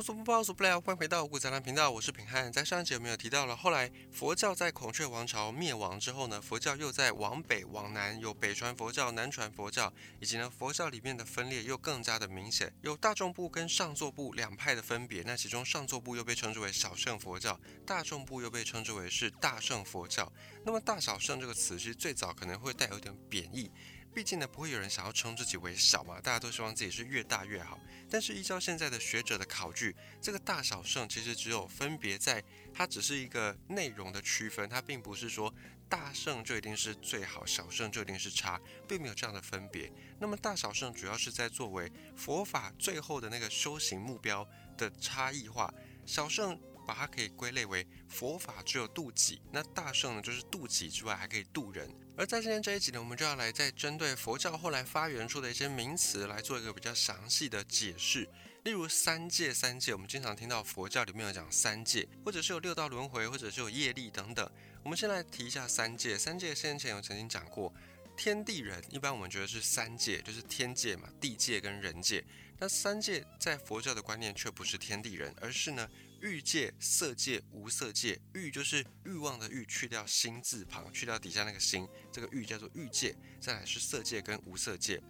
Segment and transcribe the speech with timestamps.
[0.00, 2.50] 无所不包，无所不聊，欢迎回到古杂谈频道，我是品汉。
[2.50, 15.22] 在上一集我们有提到了，后来佛教在孔雀王朝灭亡之后呢，佛教又在往北往南，有北传佛教、南传佛教，以及呢佛教里面的分裂又更加的明显，有大众部跟上座部两派的分别。
[15.26, 20.32] 那其中上座部又被称之为小乘佛教，大众部又被称之为是大乘佛教。
[20.64, 23.70] 那么大小乘这个词其实最早可能会带有点贬义。
[24.12, 27.78] 毕竟呢，不会有人想要称自己为小嘛，大家都希望自己是越大越好。
[28.10, 32.42] 但是依照现在的学者的考据，这个大小圣其实只有分别在
[32.74, 35.54] 它只是一个内容的区分，它并不是说
[35.88, 39.92] 大圣就一定是最好，小圣就一定是差，并没有这样的分别。
[40.18, 44.46] 那么大小圣主要是在作为佛法最后的那个修行目标
[44.76, 45.72] 的差异化，
[46.04, 46.60] 小圣。
[46.86, 51.88] 把它可以归类为佛法只有度己，那大圣呢就是度己之外还可以度人。
[52.20, 58.28] 而在今天这一集呢，我们就要来再针对佛教后来发源出的一些名词来做一个比较详细的解释。
[58.64, 64.46] 例如三界，三界我们经常听到佛教里面有讲三界，或者是有六道轮回，或者是有业力等等。
[64.82, 66.18] 我们先来提一下三界。
[66.18, 67.72] 三界先前有曾经讲过，
[68.18, 72.22] 天地人一般我们觉得是三界，就是天界嘛，地界跟人界。
[72.58, 75.88] 那三界在佛教的观念却不是天地人，而是呢。
[76.20, 78.20] 欲界、色界、无色界。
[78.34, 83.16] 欲就是欲望的欲，去掉心字旁，去掉底下那个心，这个欲叫做欲界。
[83.40, 85.02] 再来是色界跟无色界。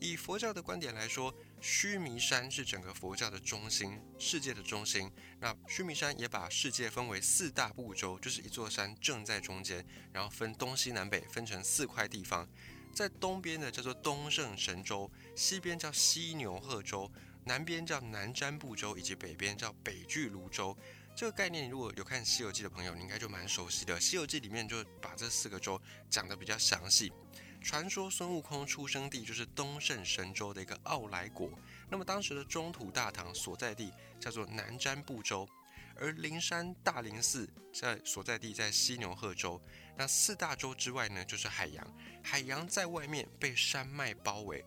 [0.00, 5.08] 以佛教的观点来说，须弥山是整个佛教的中心，世界的中心。
[5.38, 12.48] 那须弥山也把世界分为四大部洲，就是一座山正在中间，然后分东西南北，分成四块地方。
[12.92, 17.10] 在东边的叫做东胜神州，西边叫西牛贺州。
[17.44, 20.76] 南边叫南瞻部洲，以及北边叫北俱泸州。
[21.14, 23.96] 这个概念，如果有看《西游记》的朋友，你应该就蛮熟悉的。
[24.00, 27.12] 《西游记》里面就把这四个州讲得比较详细。
[27.60, 31.50] 传说孙悟空出生地就是东胜神州的一个傲来国。
[31.90, 35.48] 那么当时的中土大唐所在地叫做南瞻部洲，
[35.96, 39.60] 而灵山大灵寺在所在地在西牛贺州。
[39.96, 41.86] 那四大洲之外呢，就是海洋。
[42.22, 44.64] 海洋在外面被山脉包围。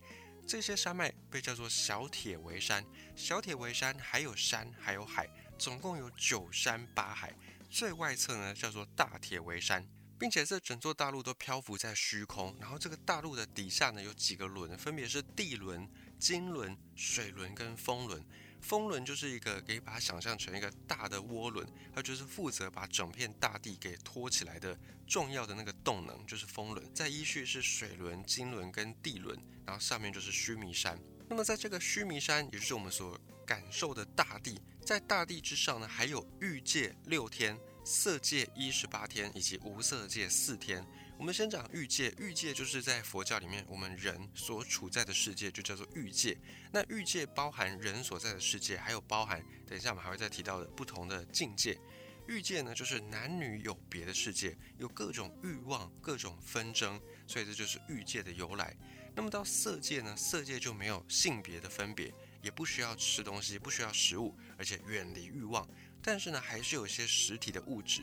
[0.47, 2.85] 这些山脉被叫做小铁围山，
[3.15, 7.33] 小铁围山还有山还有海，总共有九山八海。
[7.67, 9.85] 最外侧呢叫做大铁围山，
[10.19, 12.55] 并且这整座大陆都漂浮在虚空。
[12.59, 15.89] 然后这个大陆的底下呢有几个轮，分别是地轮、
[16.19, 18.23] 金轮、水轮跟风轮。
[18.65, 26.83] 风轮就是一个，可以把它想象成一个大的涡轮，它就是负责把整片大地给托起来的重要的那个动能，就是风轮。
[26.91, 29.37] 再依序是水轮、金轮跟地轮，
[29.67, 30.99] 然后上面就是须弥山。
[31.29, 33.15] 那么在这个须弥山，也就是我们所
[33.45, 40.83] 感受的大地，在大地之上呢，还有欲界六天、色界一十八天以及无色界四天。
[41.17, 46.37] 我们先讲欲界，欲界就是在佛教里面我们人所处在的世界，就叫做欲界。
[46.73, 51.79] 那欲界包含人所在的世界，还有包含等一下我们还会再提到的不同的境界。
[52.27, 58.75] 欲界呢，就是男女有别的世界，有各种欲望、各种纷争，所以这就是欲界的由来。
[59.15, 65.65] 那么到色界呢，色界就没有性别的分别，也不需要吃东西，不需要食物，而且远离欲望，
[66.01, 68.01] 但是呢，还是有一些实体的物质。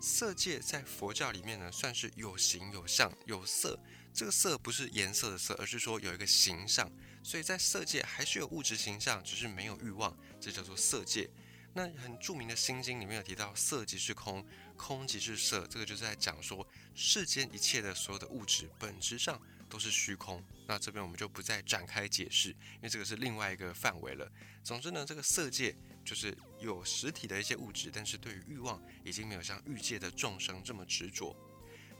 [0.00, 3.78] 色界在佛教里面呢，算是有形有相有色。
[4.12, 6.90] 这个色不是颜色的色，而是说有一个形象。
[7.22, 11.28] 所以在色界还是有物质形象，只是没有欲望，这叫做色界。
[11.74, 14.46] 那很著名的《心经》里面有提到，色即是空，
[14.76, 15.66] 空即是色。
[15.66, 20.42] 这个就是在讲说，世间一切的所有的物质本质上都是虚空。
[20.66, 24.30] 那这边我们就不再展开解释，因为这个是另外一个范围了。
[24.62, 25.76] 总之呢，这个色界。
[26.06, 31.36] 就是有实体的一些物质，但是对于欲望已经没有像欲界的众生这么执着。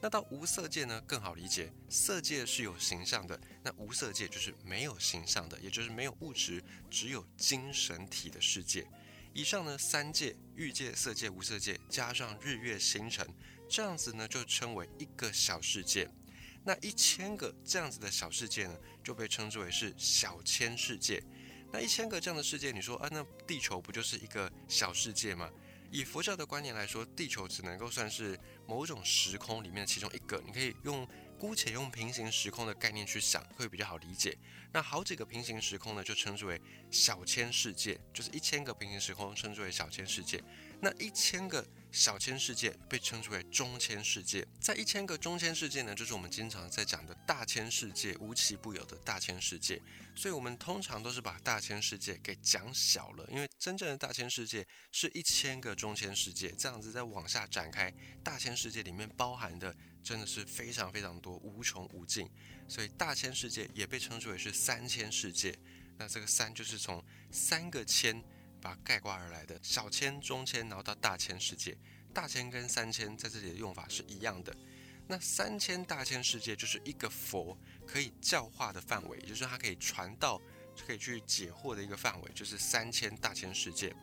[0.00, 8.86] 那到无色界呢，更好理解，色界是有形象的，那无色界就是没有形象的，也就是没有物质，只有精神体的世界。
[9.32, 13.26] 以上呢三界，欲界、色界、无色界，加上日月星辰，
[13.68, 16.08] 这样子呢就称为一个小世界。
[16.64, 21.22] 那一千个这样子的小世界呢，就被称之为是小千世界。
[21.72, 25.50] 那一千个这样的世界，你说啊，那地球不就是一个小世界吗？
[25.90, 30.42] 以佛教的观念来说，地球只能够算是某种时空里面的其中一个。
[30.44, 31.06] 你可以用
[31.38, 34.36] 姑且用平行时空的概念去想，会比较好理解。
[34.72, 36.60] 那好几个平行时空呢，就称之为
[36.90, 40.42] 小千世界，就是一千个平行时空称之为小千世界。
[40.80, 41.66] 那一千个。
[41.96, 49.80] 小千世界被称之为中千世界，在一千个中千世界呢，就是我们经常在讲的大千世界，无奇不有的大千世界。
[50.14, 57.90] 所以，我们通常都是把大千世界给讲小了，因为真正的大千世界是一千个中千世界，这样子再往下展开，
[58.22, 62.28] 大千世界里面包含的真的是非常非常多，无穷无尽。
[62.68, 65.58] 所以，大千世界也被称之为是三千世界。
[65.96, 67.02] 那这个三就是从
[67.32, 68.22] 三个千。
[68.60, 69.58] 把它概括而来的。
[69.62, 71.76] 小千、中千，然后到大千世界。
[72.12, 74.54] 大千跟三千在这里的用法是一样的。
[75.06, 77.56] 那三千大千世界就是一个佛
[77.86, 80.40] 可以教化的范围，也就是它可以传道、
[80.86, 83.94] 可以去解惑的一个范围，就是三千大千世界。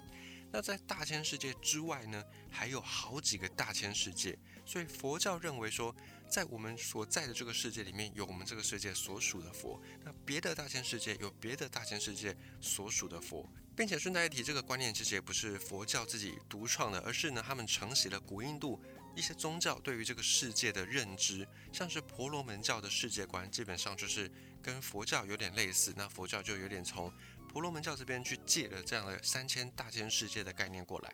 [0.52, 4.38] 那在大千世界之外呢，还有好几个大千世界。
[4.66, 5.94] 所以佛教认为说，
[6.30, 13.52] 在我们所在的这个世界里面有我们这个世界所属的佛，那别的大千世界有别的大千世界所属的佛。
[13.76, 18.82] 并且顺带一提，这个观念其实也不是佛教自己独创的，而是呢他们承袭了古印度。
[19.16, 24.28] 一些宗教对于这个世界的认知，像是婆罗门教的世界观，基本上就是
[24.60, 25.94] 跟佛教有点类似。
[25.96, 27.14] 那佛教就有点从
[27.48, 31.14] 婆罗门教这边去借了这样的三千大千世界的概念过来。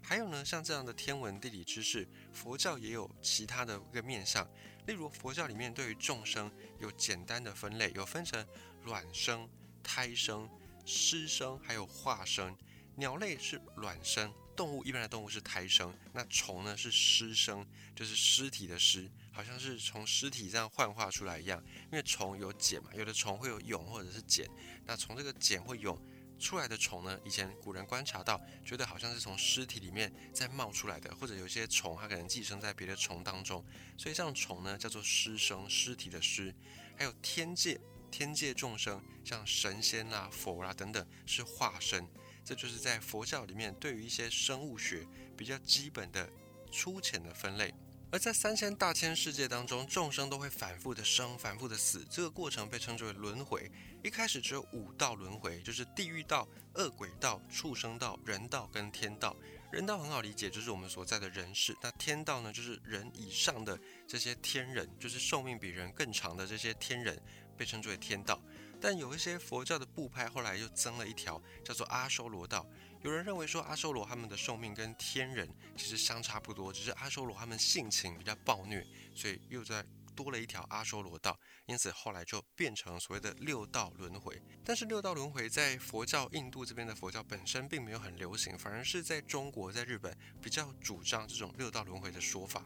[0.00, 4.48] 还有呢，像这样的天文地理知识，佛教也有其他的一个面向。
[4.86, 6.48] 例如佛教里面对于众生
[6.78, 8.46] 有简单的分类，有分成
[8.84, 9.48] 卵生、
[9.82, 10.48] 胎生、
[10.84, 12.56] 湿生，还有化生。
[12.96, 14.32] 鸟类是卵生。
[14.54, 21.64] 动物一般的动物是胎生，那虫呢是尸生，就是尸体的尸，好像是从尸体这样幻化出来一样。
[21.90, 24.46] 因为虫有茧嘛，有的虫会有蛹或者是茧，
[24.84, 25.98] 那从这个茧或蛹
[26.38, 33.64] 出来的虫呢，以前古人观察到，觉得好像是从尸体里面再冒出来的，或者有些虫它可能寄生在别的虫当中，
[33.96, 36.54] 所以这样虫呢叫做尸生，尸体的尸。
[36.94, 37.80] 还有天界，
[38.12, 42.06] 天界众生像神仙啦、佛啦等等是化身。
[42.44, 45.06] 这就是在佛教里面对于一些生物学
[45.36, 46.28] 比较基本的
[46.70, 47.72] 粗浅的分类。
[48.10, 53.70] 而在三千大千世界当中，众生都会反复的生，反复的死，这个过程被称之为轮回。
[54.02, 59.34] 一开始只有五道轮回，就是地狱道、恶鬼道、畜生道、人道跟天道。
[59.70, 61.74] 人道很好理解，就是我们所在的人世。
[61.80, 67.18] 那天道呢，就是人以上的这些天人，就是寿命比人更长的这些天人，
[67.56, 68.40] 被称之为天道。
[68.80, 72.66] 但有一些佛教的部派后来又增了一条，叫做阿修罗道。
[73.00, 78.84] 有人认为说阿修罗他们的寿命跟天人其实相差不多，只是阿修罗他们性情比较暴虐，
[79.14, 79.84] 所以又在
[80.14, 81.38] 多了一条阿修罗道。
[81.66, 84.40] 因此后来就变成所谓的六道轮回。
[84.64, 92.64] 但是六道轮回在佛教印度这边的佛教本身并没有很流行，反而是在中国在日本比较主张这种六道轮回的说法。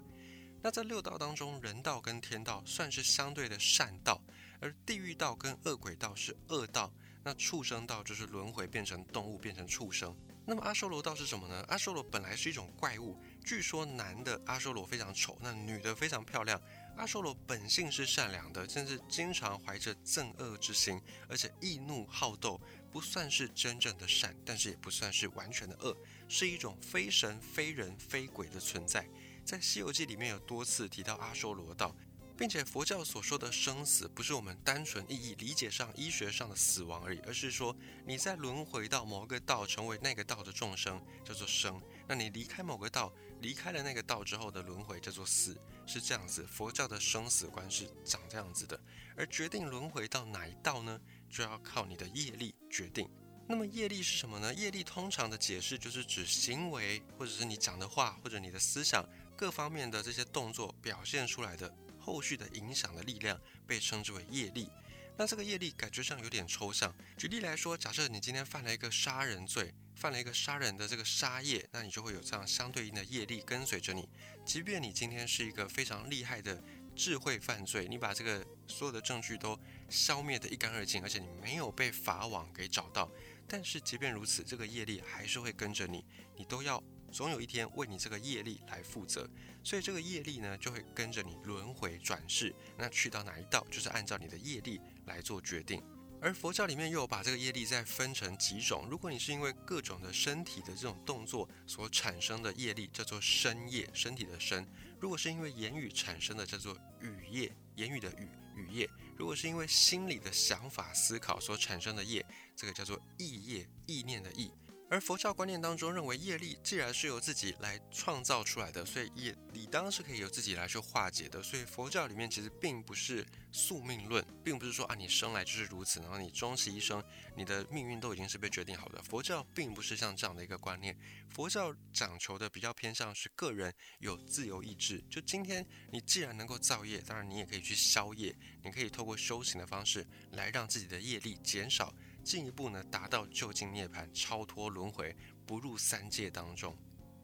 [0.63, 4.21] 那在六道当中，人道跟天道算是相对的善道。
[4.61, 6.93] 而地狱道跟恶鬼道是恶道，
[7.23, 10.17] 那畜生道就是轮回变成动物变成畜生。
[10.49, 11.65] 那么阿修罗道是什么呢？
[11.67, 16.61] 阿修罗本来是一种怪物，据说男的阿修罗非常丑，那女的非常漂亮。
[16.97, 22.61] 阿修罗本性是善良的，甚至经常怀着憎恶之心，而且易怒好斗，
[22.93, 25.97] 不算是真正的善，但是也不算是完全的恶，
[26.29, 29.05] 是一种非神非人非鬼的存在。
[29.45, 31.95] 在《西游记》里面有多次提到阿修罗道。
[32.37, 37.75] 并且佛教所说的生死，不是我们单纯意义理解上医学上的死亡而已，而是说
[38.05, 43.11] 你在轮回到某个道，成为那个道的众生，叫做生；那你离开某个道，
[43.41, 46.47] 离开了那个道之后的轮回，叫做死，是这样子。
[46.47, 48.79] 佛教的生死观是长这样子的，
[49.17, 51.01] 而决定轮回到哪一道呢，
[51.31, 53.09] 就要靠你的业力决定。
[53.49, 54.53] 那么业力是什么呢？
[54.53, 61.73] 业力通常的解释就是指行为，或者是你讲的话，或者你的思想各方面的这些动作表现出来的。
[62.07, 63.37] 后续的影响的力量
[63.67, 64.71] 被称之为业力，
[65.17, 66.95] 那这个业力感觉上有点抽象。
[67.19, 74.09] 举例来说，假设你今天犯了一个杀人罪，犯了一个杀人的这个杀业，那你就会有这样相对应的业力跟随着你。
[74.45, 76.63] 即便你今天是一个非常厉害的
[76.95, 79.59] 智慧犯罪，你把这个所有的证据都
[79.91, 83.11] 消灭得一干二净，而且你没有被法网给找到，
[83.49, 86.05] 但是即便如此，这个业力还是会跟着你，
[86.37, 86.81] 你都要。
[87.17, 89.27] 总有一天为你这个业力来负责，
[89.65, 95.83] 所以这个业力呢就会跟着你轮回转世，那去到哪一道就是按照你的业力来做决定。
[96.21, 104.63] 而佛教里面又有把这个业力再分成几种，如果你是因为各种的身体的这种动作所产生的业力，叫做身业，身体的身；
[105.01, 112.23] 如果是因为言语产生的，叫做语业，言语的语语业；如果是因为心理的想法思考所产生的业，
[112.55, 114.51] 这个叫做意业，意念的意。
[114.89, 121.43] 而佛教观念当中认为，业力既然是由自己来创造出来的，所以也理当是可以由自己来去化解的。
[121.43, 127.03] 所以佛教里面其实并不是宿命论，并不是说啊你生来就是如此，然后你终其一生，
[127.37, 129.03] 你的命运都已经是被决定好的。
[129.03, 130.97] 佛教并不是像这样的一个观念，
[131.31, 135.03] 佛教讲求的比较偏向是个人有自由意志。
[135.11, 141.93] 就今天你既然能够造业，当然你也可以去消业，你可以透过修行的方式来让自己的业力减少。
[142.27, 145.17] 进一步呢，达到就近涅槃，超脱轮回，
[145.47, 146.77] 不入三界当中。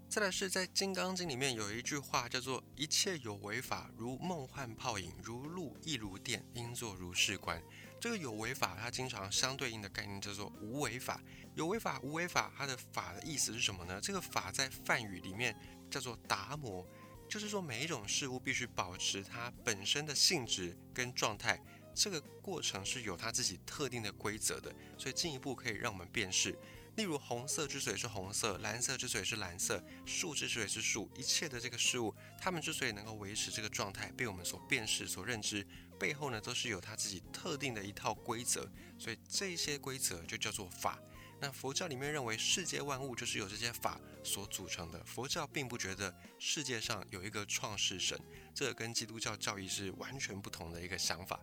[0.08, 7.60] 再来是在《金刚经》里面有一句话叫做：“一切有为法，如梦幻泡影，如露亦如电，应作如是观。”
[8.00, 11.20] 这个有为法，它经常相对应的概念叫做无为法。
[11.56, 14.00] 有为法、无为法，它的法的意思是什么呢？
[14.00, 15.56] 这个法在梵语里面
[15.90, 16.86] 叫做达摩，
[17.28, 21.60] 就是说每一种事物必须保持它本身的性质跟状态，
[21.94, 26.56] 这个过程是有它自己特定的规则的，所以进一步可以让我们辨识。
[26.96, 35.66] 例如，红色之所以是红色，蓝色之所以是蓝色，树之所以是树，一切的这个事物，它们之所以能够维持这个状态，被我们所辨识、所认知，
[35.98, 38.70] 背后呢，都是有它自己特定的一套规则。
[38.98, 40.98] 所以这些规则就叫做法。
[41.40, 45.02] 那佛教里面认为世界万物就是由这些法所组成的。
[45.04, 48.20] 佛教并不觉得世界上有一个创世神，
[48.54, 51.40] 这跟基督教教义是完全不同的一个想法。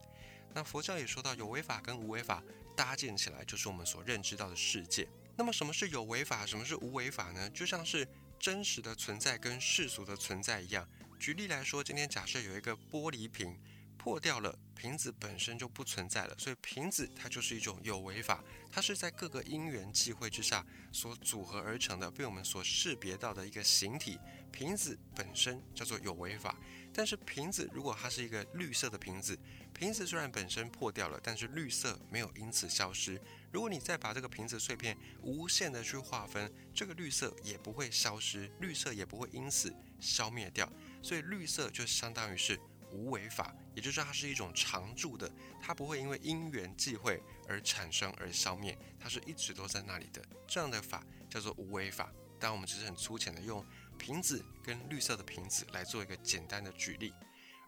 [0.54, 2.44] 那佛教也说到，有为法跟无为法
[2.76, 5.08] 搭建起来，就是我们所认知到的世界。
[5.38, 7.50] 那么什么是有为法，什么是无为法呢？
[7.52, 8.08] 就像是
[8.40, 10.88] 真实的存在跟世俗的存在一样。
[11.20, 13.58] 举例来说，今天假设有一个玻璃瓶
[13.98, 24.18] 破掉了，瓶子本身就不存在了，所以瓶子它就是一种有为法，它是在各个因缘际会之下所组合而成的，被我们所识别到的一个形体。
[24.52, 26.58] 瓶子本身叫做有为法。
[27.00, 29.40] 但是瓶子如果它是一个绿色的瓶子，
[29.74, 33.18] 瓶子虽然本身破掉了，但是绿色没有因此消失。
[33.54, 40.70] 如果你再把这个瓶子碎片无限的去划分，这个绿色也不会消失，绿色也不会因此消灭掉。
[41.02, 42.60] 所以绿色就相当于是
[42.92, 50.22] 无为法，也就是它是一种常驻的，它不会因为因缘际会而产生而消灭，它是一直都在那里的。
[50.46, 52.12] 这样的法叫做无为法。
[52.42, 53.66] 但我们只是很粗浅的用。
[54.00, 57.14] 瓶子跟绿色的瓶子来做一个简单的举例，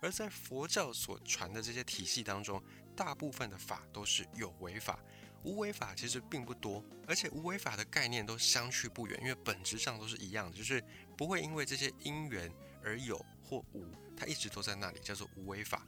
[0.02, 2.64] 而在佛教所传的这些体系当中，
[2.96, 4.98] 大部分的法都是有为法，
[5.44, 10.84] 无为法其实并不多，而且无为法的概念都相去不远，因为本质上都是一样的，就是
[11.18, 12.52] 不会因为这些因缘
[12.84, 13.86] 而有或无，
[14.18, 15.86] 它一直都在那里，叫做无为法。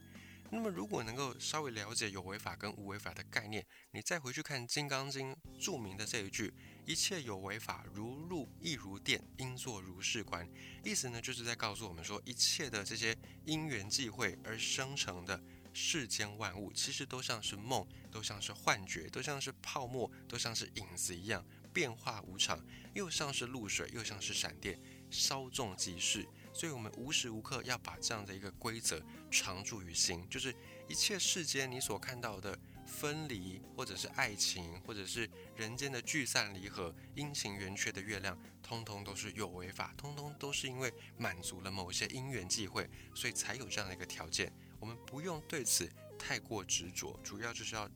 [0.55, 6.53] 那么，如果能够稍微了解有为法跟无为法的概念，你再回去看《金刚经》著名的这一句
[6.85, 10.47] “一切有为法，如露亦如电，应作如是观”，
[10.85, 15.41] 意思呢，就是在告诉我们说，一切的这些因缘际会而生成的
[15.73, 21.43] 世间万物，其实都像是梦，都像是幻觉，都像是泡沫，都像是影子一样，
[21.73, 24.79] 变化无常，又像是露水，又像是闪电，
[25.09, 26.27] 稍纵即逝。
[26.53, 30.55] 所以，我们无时无刻要把这样的一个规则常驻于心，就是
[30.87, 44.53] 一切世间你所看到的分离，或者是爱情，或者是人间的聚散离合、阴晴圆缺的月亮，通通都是有为法，通通都是因为满足了某些因缘际会，所以才有这样的一个条件。
[44.79, 47.89] 我们不用对此太过执着，主要就是要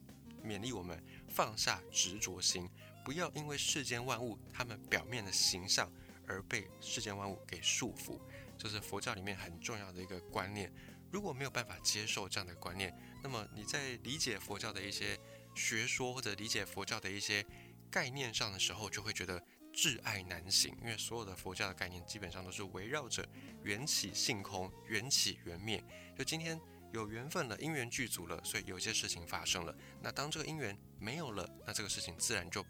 [0.43, 2.67] 勉励我们放下执着心，
[3.05, 5.91] 不要因为世间万物它们表面的形象
[6.25, 8.19] 而被世间万物给束缚。
[8.57, 10.71] 这是佛教里面很重要的一个观念。
[11.11, 15.17] 如果没有办法接受这样的观念，那么你在理解佛教的一些
[15.55, 17.45] 学说或者理解佛教的一些
[17.89, 19.41] 概念上的时候，就会觉得
[19.73, 20.75] 挚爱难行。
[20.81, 23.25] 因为所有的佛教的概念基本上都是围绕着
[23.63, 25.81] 缘起性空、缘起缘灭。
[26.17, 26.59] 就今天
[26.91, 29.73] 有缘分了，因缘具足了，所以有些事情发生了。
[30.01, 32.65] 那当这个因缘没有了，那这个事情自然就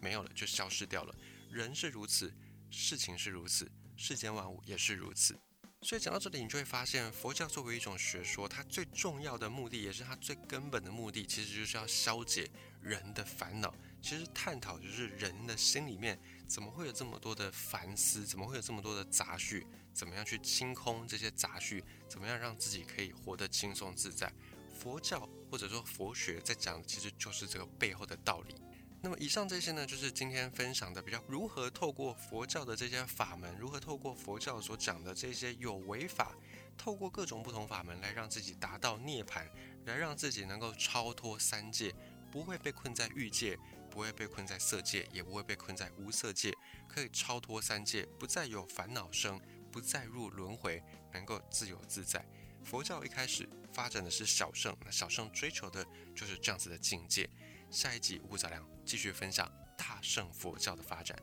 [0.00, 1.14] 没有了，就消失掉了。
[1.50, 2.32] 人是如此，
[2.70, 3.70] 事情是如此。
[4.04, 5.38] 世间万物也是如此，
[5.80, 13.72] 所以讲到这里，你就会发现，佛教作为一种学说，它最重要的目的，也是它最根本的目的，其实就是要消解人的烦恼。
[14.02, 24.32] 其实探讨就是人的心里面怎么会有这么多的烦思，怎么会有这么多的杂绪，怎么样去清空这些杂绪，怎么样让自己可以活得轻松自在。
[24.76, 28.56] 佛教或者说佛学在讲的，其实就是这个背后的道理。
[29.04, 36.32] 那么以上这些呢，就是今天分享的比较如何透过佛教的这些法门，如何透过佛教所讲的这些有为法，
[36.78, 39.44] 透过各种不同法门来让自己达到涅槃，
[39.86, 41.92] 来让自己能够超脱三界，
[42.30, 43.58] 不会被困在欲界，
[43.90, 46.56] 不会被困在色界，也不会被困在无色界，
[46.86, 49.40] 可以超脱三界，不再有烦恼生，
[49.72, 50.80] 不再入轮回，
[51.12, 52.24] 能够自由自在。
[52.62, 57.28] 佛教一开始发展的是小圣，那小圣追求的就是这样子的境界。
[57.72, 61.16] 下一集五谷杂粮继续分享大乘佛教的发展。